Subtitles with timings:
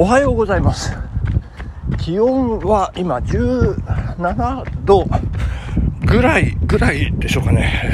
[0.00, 0.96] おはようございます。
[1.98, 5.06] 気温は今17度
[6.06, 7.92] ぐらいぐらいでしょうかね。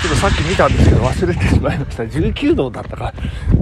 [0.00, 2.04] ちょっとさっき見たんですけど忘れてしまいました。
[2.04, 3.12] 19度だったか。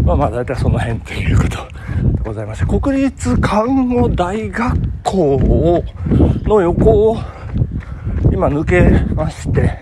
[0.04, 2.80] まあまあ大体その辺ということでございまして。
[2.80, 5.84] 国立看護大学校を
[6.44, 7.16] の横を
[8.30, 9.80] 今抜けまして。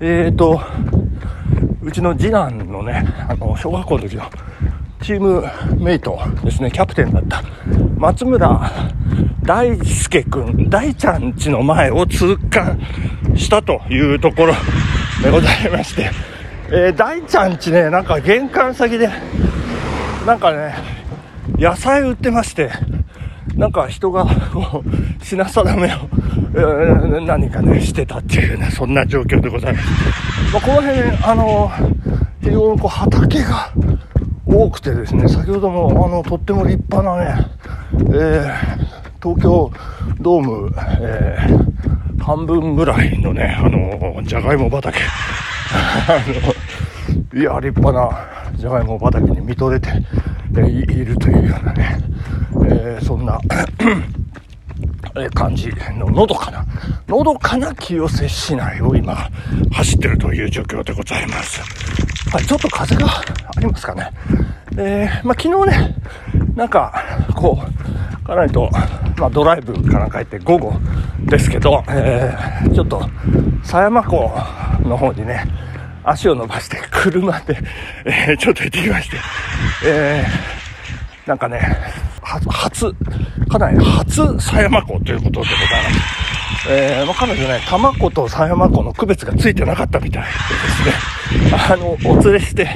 [0.00, 0.60] えーと
[1.82, 4.24] うちの次男のねあの小学校の時の
[5.02, 5.44] チーム
[5.78, 7.42] メイトですね、キャプテンだった
[7.96, 8.70] 松村
[9.42, 12.76] 大輔君、大ちゃんちの前を通過
[13.34, 14.54] したというところ
[15.22, 16.10] でございまして、
[16.68, 19.08] えー、大ちゃんちね、なんか玄関先で、
[20.26, 20.74] なんかね、
[21.58, 22.70] 野菜売ってまして、
[23.56, 29.88] なんか人がこう品定めを、えー、何かね、してたっていうね、そんな状況でございます。
[30.52, 31.70] まあ、この辺、あの、
[32.42, 33.72] 非常にこう畑が、
[34.50, 37.46] 多くてですね、先ほどもあのとっても立派なね、
[38.12, 39.70] えー、東京
[40.20, 44.98] ドーム、えー、半分ぐらいのね、あの、じゃがいも畑。
[45.72, 46.18] あ
[47.32, 48.10] の、いや、立派な
[48.56, 49.88] じゃがいも畑に見とれて、
[50.52, 51.98] えー、いるというようなね、
[52.66, 53.38] えー、そんな
[55.28, 55.68] 感じ
[55.98, 56.64] ののどかな、
[57.08, 59.28] のどかな清瀬市内を今
[59.72, 61.60] 走ってるという状況でございます。
[62.30, 63.06] はい、ちょっと風が
[63.56, 64.10] ありますかね。
[64.76, 65.96] えー、まあ、昨日ね、
[66.54, 66.92] なんか、
[67.34, 68.70] こう、かなりと、
[69.18, 70.74] まあ、ドライブから帰って午後
[71.26, 73.02] ですけど、えー、ちょっと、
[73.64, 74.30] 狭山湖
[74.84, 75.44] の方にね、
[76.04, 77.58] 足を伸ばして車で、
[78.04, 79.16] えー、ちょっと行ってきまして、
[79.84, 81.60] えー、なんかね、
[82.22, 82.94] 初、
[83.50, 85.56] かなり初狭山湖ということでございま
[85.90, 86.70] す。
[86.70, 90.28] えー、まあ、彼女ね、多摩湖と狭山湖の区別がついてなかったみたいで
[91.34, 92.68] ですね、あの、お連れして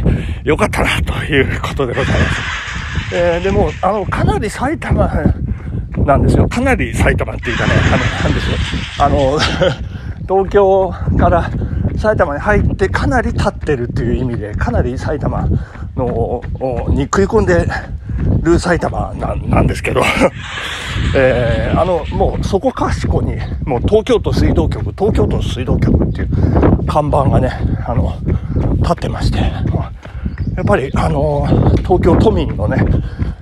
[0.42, 2.26] よかったなということでございま
[3.10, 3.14] す。
[3.14, 5.08] えー、でも、あの、かなり埼玉
[5.98, 6.48] なんですよ。
[6.48, 9.02] かなり埼玉っていうかね、あの、なんでしょう。
[9.04, 9.38] あの、
[10.26, 11.50] 東京から
[11.96, 15.46] 埼玉に入ってかなり立ってるっていう意味で、かなり埼玉
[15.96, 16.42] の、
[16.88, 17.68] に食い込んで
[18.44, 20.02] ルー埼玉なんですけど。
[21.16, 26.28] えー、あの、もうそこかしこに、もう東京都水道局、東京都水道局っていう
[26.86, 27.50] 看板がね、
[27.86, 28.14] あの、
[28.78, 31.46] 立ってまして、やっぱり、あの、
[31.78, 32.84] 東京都民のね、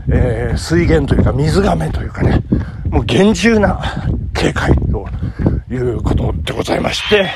[0.08, 2.42] えー、水源というか水がめというかね、
[2.90, 3.80] もう厳重な
[4.34, 5.06] 警戒と
[5.70, 7.30] いうことでございまして、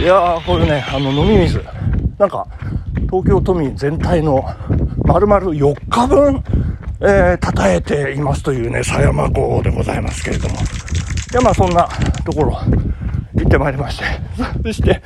[0.00, 1.62] いやー、これね、あの、飲み水、
[2.18, 2.46] なんか、
[3.10, 4.44] 東京都民全体の
[5.04, 6.42] 丸々4日分、
[7.00, 10.56] えー、称えていますというね、狭山港でございますけれども。
[10.56, 10.58] い
[11.34, 11.88] や、まあそんな
[12.24, 12.58] ところ、
[13.36, 14.04] 行ってまいりまして。
[14.64, 15.00] そして、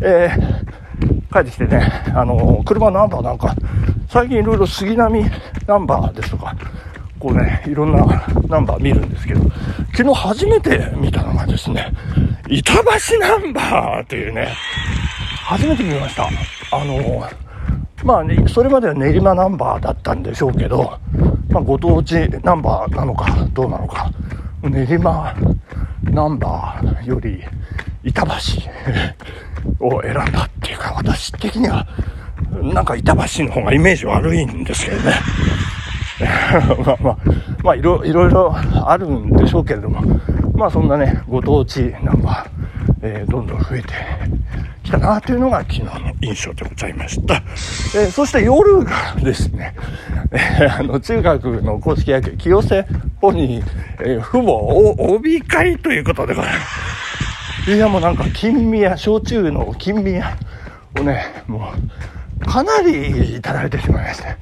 [0.00, 3.56] えー、帰ってきてね、あの、車ナンバーなんか、
[4.08, 5.24] 最近いろいろ杉並
[5.66, 6.54] ナンバーですとか、
[7.18, 9.40] こうね、いろんなナンバー見るんですけど、
[9.96, 11.92] 昨日初めて見たのがですね、
[12.48, 14.48] 板橋ナンバーというね、
[15.44, 16.28] 初めて見ました。
[16.70, 17.28] あの、
[18.04, 20.98] まあね、それまでは練馬ナンバーだったんでしょうけど、
[21.52, 24.10] まあ、ご当地ナンバーなのかどうなのか
[24.62, 25.34] 練馬
[26.04, 27.42] ナンバーより
[28.02, 28.32] 板橋
[29.86, 31.86] を選んだっていうか私的には
[32.62, 35.12] なんか板橋の方がイメージ悪いんですけどね
[36.84, 37.16] まあまあ
[37.62, 38.54] まあいろいろ
[38.84, 40.02] あるんでしょうけれども
[40.54, 42.48] まあそんなねご当地ナンバー、
[43.02, 43.88] えー、どんどん増えて
[44.82, 47.34] きたなというのが昨日の印象でございました。
[47.34, 49.74] えー、そして夜がですね、
[50.78, 52.86] あの中学の公式野球、清瀬
[53.20, 53.66] ポニー、
[54.00, 54.52] えー、父母
[55.14, 56.58] OB 会ということでございま
[57.66, 57.70] す。
[57.70, 60.36] いやもうなんか金宮、焼酎の金宮
[60.98, 61.72] をね、も
[62.40, 64.36] うかなりいただいてしまいまして、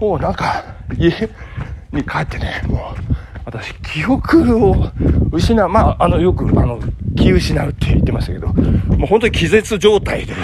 [0.00, 0.64] もうなんか
[0.96, 1.10] 家
[1.92, 4.90] に帰ってね、もう私記憶を
[5.30, 6.80] 失う、まあ、あのよくあの
[7.16, 10.34] 気失うって言ってましたけど、もう本当に気絶状態で、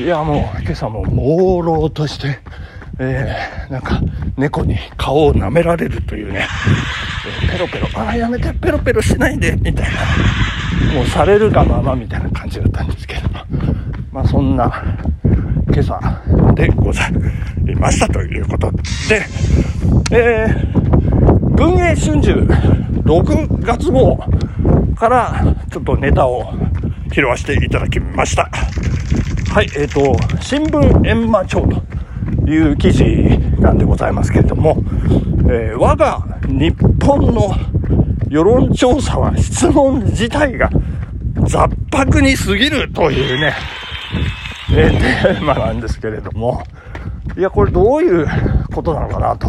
[0.00, 2.40] いやもう今朝も朦朧として、
[2.98, 4.00] えー、なんか
[4.36, 6.46] 猫に顔を舐められるというね、
[7.42, 9.88] えー、ペロペロ、ああ、やめて、ペロペロしないで、みたい
[10.92, 13.28] な、もうされるがままみたいな感じだったんですけど、
[14.12, 14.82] まあそんな
[15.68, 16.00] 今朝
[16.54, 17.12] でござい
[17.74, 18.70] ましたということ
[19.08, 19.26] で、
[20.12, 22.30] えー、文藝春秋
[23.04, 24.16] 6月号
[24.94, 26.52] からちょっとネタを
[27.12, 28.48] 拾わせていただきました。
[29.54, 31.83] はい、えっ、ー、と、新聞閻魔帳と
[32.46, 33.04] いう記事
[33.60, 34.82] なんでございますけれども、
[35.48, 36.74] えー、我が日
[37.04, 37.54] 本の
[38.28, 40.70] 世論調査は質問自体が
[41.46, 43.54] 雑白に過ぎるというね、
[44.72, 46.62] えー、テーマなんですけれども、
[47.36, 48.26] いや、これどういう
[48.72, 49.48] ことなのかなと。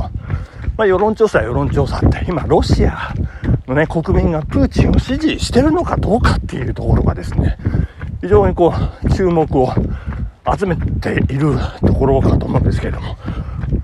[0.78, 3.14] まあ、世論調査世論調査って今ロシア
[3.66, 7.58] のね国民がプーチンを支持してるのかどうかっていうところがですね
[8.22, 9.74] 非常にこう注目を
[10.58, 13.18] 集めているところかと思うんですけれども、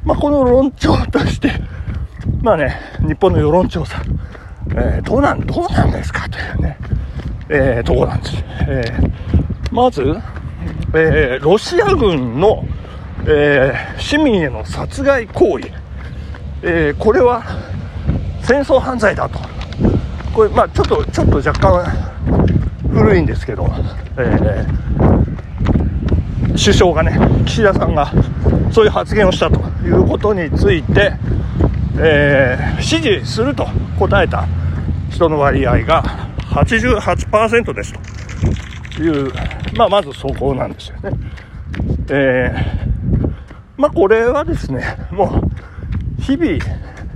[0.04, 1.52] まあ、この論調として
[2.42, 4.02] まあね日本の世論調査、
[4.70, 6.30] えー、どうなんどうなんですか？
[6.30, 6.78] というね、
[7.50, 8.36] えー、とこなんです、
[8.68, 10.02] えー、まず、
[10.94, 12.64] えー、ロシア軍の、
[13.28, 15.72] えー、市民への殺害行為、
[16.64, 17.44] えー、これは
[18.44, 19.40] 戦争犯罪だと。
[20.34, 21.84] これまあちょっとちょっと若干
[22.90, 23.70] 古いんですけど、
[24.18, 25.11] えー、
[26.56, 28.12] 首相がね岸田さんが
[28.72, 31.14] そういう発言をしたということについて、
[32.00, 33.68] えー、支持すると
[34.00, 34.48] 答えた
[35.10, 36.04] 人の割合が
[36.52, 37.94] 88%です
[38.96, 39.32] という、
[39.76, 41.12] まあ、まずそこなんですよね。
[42.10, 43.34] えー、
[43.78, 45.42] まあ、これはですね、も
[46.20, 46.60] う、日々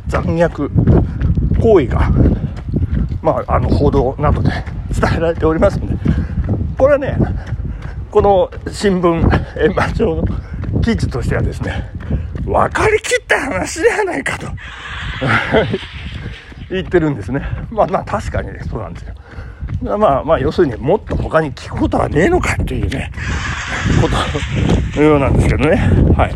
[0.08, 0.70] 残虐
[1.60, 2.10] 行為が、
[3.22, 5.96] まあ、あの、報道などで伝えられておりますんで、
[6.78, 7.18] これはね、
[8.16, 10.24] この新聞、円盤上の
[10.82, 11.92] 記事としてはですね、
[12.46, 14.48] 分かりきった話ではないかと
[16.72, 17.42] 言ってるんですね。
[17.70, 19.16] まあまあ確かにね、そうなんですよ。
[19.98, 23.12] まあまあ、要するにもっと他に聞くことはねえのかっていうね、
[24.02, 25.76] ことのようなんですけどね。
[26.16, 26.36] はい。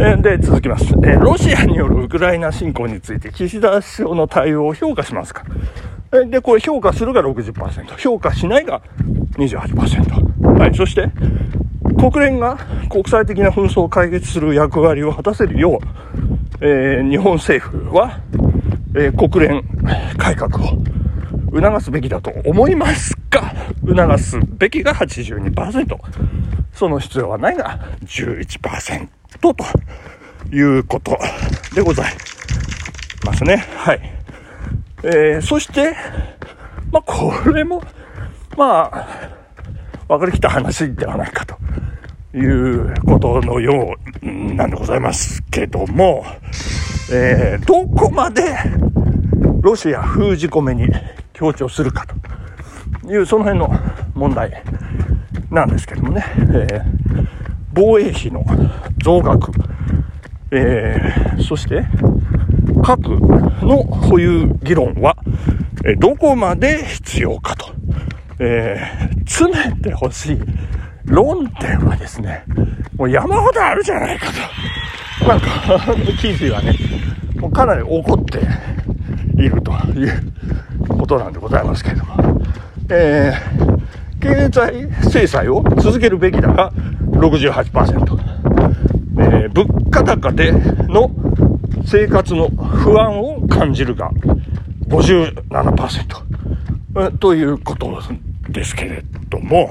[0.00, 0.94] で、続きます。
[1.04, 5.44] えロシアによるウクライナ侵攻について岸田首相の対応を評価しますか？
[6.14, 8.80] えで、これ評価するが60%、評価しないが
[9.36, 10.58] 28%。
[10.58, 10.74] はい。
[10.74, 11.10] そして、
[11.98, 12.56] 国連が
[12.88, 18.20] 国際的な紛争を解決する役割を果たせるよう、えー、日本政府は、
[18.96, 19.62] えー、国連
[20.16, 20.82] 改革を
[21.52, 23.52] 促すべきだと思いますが、
[23.86, 25.96] 促すべきが82%、
[26.72, 29.54] その必要はないが11%と
[30.54, 31.18] いうこと
[31.74, 32.12] でござい
[33.24, 33.56] ますね。
[33.76, 34.00] はい。
[35.02, 35.94] えー、そして、
[36.92, 37.82] まあ、これも、
[38.56, 39.08] まあ、
[40.08, 41.56] 分かりきった話ではないかと
[42.36, 46.24] いうことのようなんでございますけども、
[47.12, 48.42] えー、どこまで
[49.60, 50.88] ロシア封じ込めに
[51.32, 52.06] 強調するか
[53.02, 53.70] という、その辺の
[54.14, 54.62] 問題
[55.50, 56.99] なんですけどもね、えー、
[57.72, 58.44] 防衛費の
[59.02, 59.52] 増額、
[60.50, 61.84] えー、そして
[62.82, 63.10] 核
[63.64, 65.16] の保有議論は、
[65.84, 67.72] えどこまで必要かと、
[68.38, 70.38] えー、詰めてほしい
[71.04, 72.44] 論点はですね、
[72.96, 74.26] もう山ほどあるじゃないか
[75.20, 75.28] と。
[75.28, 76.74] なんか、あの記事はね、
[77.36, 78.40] もうかなり怒って
[79.40, 80.32] いるという
[80.88, 82.40] ことなんでございますけれども、
[82.88, 86.72] えー、経済制裁を続けるべきだが
[87.20, 88.18] 68%、
[89.18, 91.10] えー、物価高での
[91.86, 94.10] 生活の不安を感じるが
[94.88, 98.00] 57%、ということ
[98.48, 99.70] ですけれども、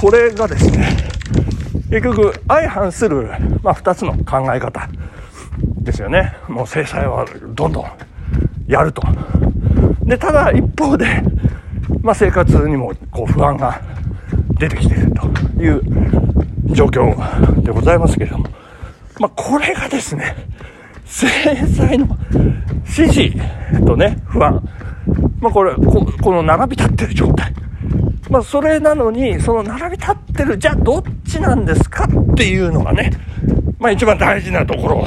[0.00, 0.96] これがですね、
[1.90, 3.28] 結局相反する、
[3.62, 4.88] まあ、2つの考え方
[5.82, 6.36] ですよね。
[6.48, 7.24] もう制裁は
[7.54, 7.84] どんどん
[8.66, 9.02] やると。
[10.02, 11.22] で、ただ一方で、
[12.02, 13.80] まあ、生活にもこう不安が
[14.58, 15.26] 出てきていると
[15.62, 16.05] いう
[16.72, 18.46] 状況でございますけれども、
[19.18, 20.34] まあ、これがですね、
[21.04, 21.26] 制
[21.66, 22.08] 裁の
[22.84, 23.32] 支持
[23.86, 24.62] とね、不安。
[25.40, 27.52] まあ、これこ、この並び立ってる状態。
[28.28, 33.12] まあ、それなのに、その並び立ってる、じゃあどっちなんですかっていうのがね、
[33.78, 35.06] まあ一番大事なところ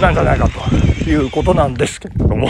[0.00, 2.48] なんじゃないかということなんですけれども、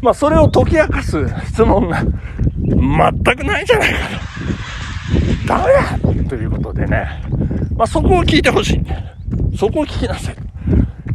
[0.00, 3.98] まあそれを解き明かす質問が全くないじゃないか
[5.44, 5.46] と。
[5.46, 7.08] ダメだということでね、
[7.76, 9.56] まあそこを聞いてほしい。
[9.56, 10.36] そこを聞きなさい。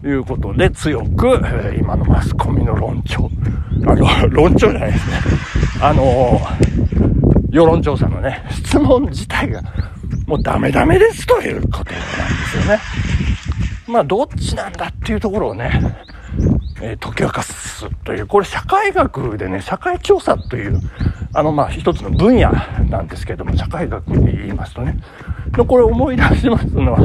[0.01, 1.41] ということで強く、
[1.79, 3.29] 今のマスコミの論調、
[3.87, 5.17] あの、 論調じゃないですね。
[5.81, 6.41] あの
[7.51, 9.61] 世論調査のね、質問自体が
[10.25, 11.91] もうダメダメですということなんで
[12.47, 12.81] すよね。
[13.87, 15.71] まあ、どっちなんだっていうところをね、
[16.81, 20.81] えー、解き明かすという、これ社会学でね、社会調査という、
[21.33, 22.51] あの、まあ、一つの分野
[22.89, 24.97] なんですけども、社会学で言いますとね、
[25.55, 26.99] でこれ思い出しますのは、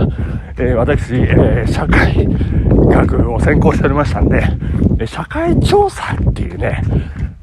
[0.59, 4.45] えー、私、えー、社会学を専攻しておりましたんで、
[5.07, 6.83] 社会調査っていうね、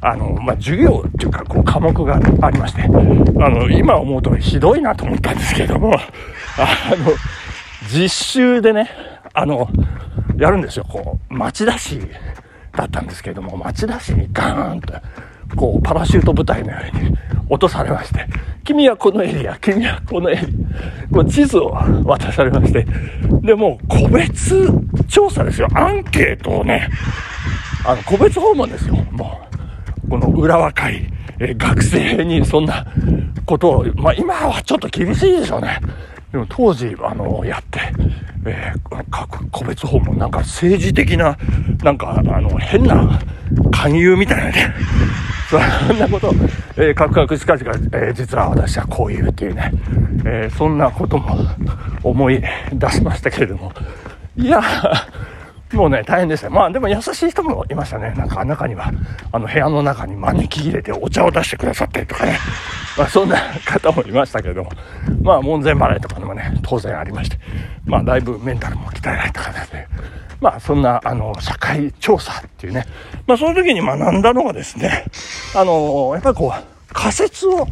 [0.02, 5.96] あの、まあ、授業っていうか、こう、科目がありまして、あの、今思うとひどいなと思ったんですけども、
[6.58, 7.12] あの、
[7.92, 8.90] 実習でね、
[9.34, 9.68] あの、
[10.38, 10.86] やるんですよ。
[10.88, 12.00] こう、町田市
[12.74, 14.94] だったんですけども、町田市にガーンと、
[15.56, 17.18] こう、パラシュート部隊のように
[17.50, 18.26] 落とされまして、
[18.64, 21.72] 君はこのエリア、君はこのエリアこう地図を
[22.04, 22.86] 渡されまして、
[23.42, 24.68] で、もう個別
[25.08, 25.68] 調査ですよ。
[25.74, 26.90] アンケートをね、
[27.86, 28.96] あの、個別訪問ですよ。
[29.12, 29.40] も
[30.06, 31.08] う、この浦和会、
[31.40, 32.86] え、学生にそんな
[33.46, 35.80] ことを、まあ今はちょっと厳しいでしょうね。
[36.32, 37.80] でも当時、あの、やって、
[38.46, 41.38] えー、各個別訪問、なんか政治的な、
[41.84, 43.20] なんか、あの、変な
[43.72, 44.74] 勧誘みたいなね、
[45.88, 46.34] そんなことを、
[46.78, 49.72] えー、カクカクしかしか、えー、実は私はこういうっていうね、
[50.26, 51.38] えー、そんなことも
[52.04, 52.42] 思い
[52.74, 53.72] 出しましたけれども、
[54.36, 54.62] いや、
[55.74, 56.50] もうね、大変でした。
[56.50, 58.14] まあでも優しい人もいましたね。
[58.16, 58.92] なんか中には、
[59.32, 62.38] あの部屋の中に招き入れてお茶を出してくださったりとかね。
[62.98, 64.72] まあそんな方もいましたけれども、
[65.22, 67.38] まあ門前払いとかでもね、当然ありまして、
[67.86, 69.88] まあだいぶメンタルも鍛えられた方で、
[70.42, 72.86] まあそんな、あの、社会調査っていうね、
[73.28, 75.06] まあその時に学んだのがですね、
[75.56, 77.66] あの、やっぱりこう、仮説を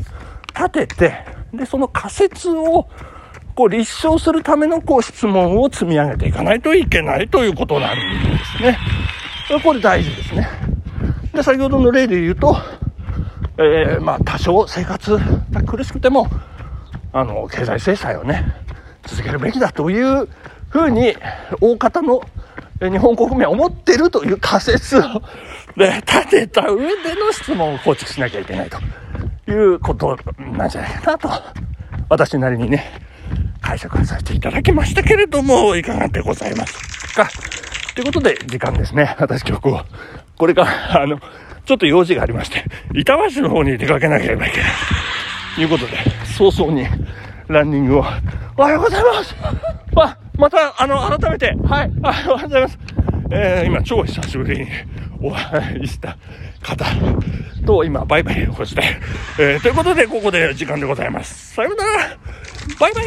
[0.56, 1.14] 立てて、
[1.54, 2.88] で、その仮説を、
[3.56, 8.02] こう立証するためのこう質問を積み上げていかないといけないということなんで
[8.58, 8.80] すね。
[9.64, 10.48] これ大事ですね。
[11.34, 12.58] で、先ほどの例で言うと、
[13.58, 15.20] えー、まあ多少生活
[15.52, 16.28] が苦しくても、
[17.12, 18.44] あの、経済制裁をね、
[19.06, 20.28] 続けるべきだという
[20.70, 21.16] ふうに、
[21.62, 22.24] 大方の
[22.90, 25.02] 日本国民は思ってるという仮説を、
[25.76, 31.30] ね、立てた上での質問を構築しなきゃいけないということなんじゃないかなと、
[32.10, 33.02] 私なりにね、
[33.62, 37.28] 解釈させていただきましたけれども、いかがでございますか。
[37.96, 39.16] ということで、時間ですね。
[39.20, 41.20] 私今日こう、これから、あの、
[41.66, 44.70] ちょっと用事がありまして、板橋の方に出かけなければいけない。
[45.56, 45.98] ということで、
[46.38, 46.86] 早々に
[47.48, 48.06] ランニングを、
[48.58, 49.36] おはようございます、
[50.38, 52.80] また、あの、改めて、はい、おはようございます。
[53.30, 54.68] えー、今、超久しぶりに
[55.22, 56.18] お会いした
[56.62, 56.86] 方
[57.66, 58.82] と、今、バイバイをして、
[59.40, 61.54] えー、ということで、ここで時間でございます。
[61.54, 62.18] さようなら。
[62.80, 63.06] バイバイ